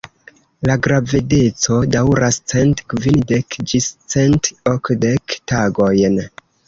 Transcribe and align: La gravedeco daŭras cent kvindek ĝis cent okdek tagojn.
La 0.67 0.75
gravedeco 0.85 1.77
daŭras 1.95 2.39
cent 2.53 2.81
kvindek 2.95 3.59
ĝis 3.73 3.91
cent 4.15 4.51
okdek 4.73 5.37
tagojn. 5.53 6.19